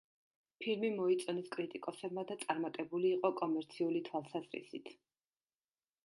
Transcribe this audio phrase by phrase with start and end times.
[0.63, 4.89] ფილმი მოიწონეს კრიტიკოსებმა და წარმატებული იყო კომერციული თვალსაზრისით.